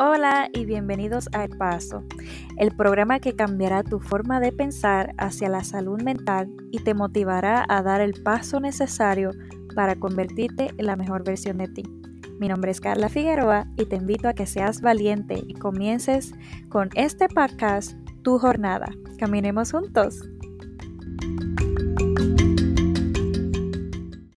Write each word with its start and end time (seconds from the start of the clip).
Hola 0.00 0.48
y 0.52 0.64
bienvenidos 0.64 1.28
a 1.32 1.42
El 1.42 1.58
Paso, 1.58 2.04
el 2.56 2.70
programa 2.70 3.18
que 3.18 3.34
cambiará 3.34 3.82
tu 3.82 3.98
forma 3.98 4.38
de 4.38 4.52
pensar 4.52 5.12
hacia 5.18 5.48
la 5.48 5.64
salud 5.64 6.00
mental 6.00 6.48
y 6.70 6.78
te 6.78 6.94
motivará 6.94 7.64
a 7.68 7.82
dar 7.82 8.00
el 8.00 8.22
paso 8.22 8.60
necesario 8.60 9.32
para 9.74 9.96
convertirte 9.96 10.70
en 10.78 10.86
la 10.86 10.94
mejor 10.94 11.24
versión 11.24 11.58
de 11.58 11.66
ti. 11.66 11.82
Mi 12.38 12.46
nombre 12.46 12.70
es 12.70 12.80
Carla 12.80 13.08
Figueroa 13.08 13.66
y 13.76 13.86
te 13.86 13.96
invito 13.96 14.28
a 14.28 14.34
que 14.34 14.46
seas 14.46 14.82
valiente 14.82 15.42
y 15.44 15.54
comiences 15.54 16.32
con 16.68 16.90
este 16.94 17.28
podcast 17.28 17.96
tu 18.22 18.38
jornada. 18.38 18.86
Caminemos 19.18 19.72
juntos. 19.72 20.22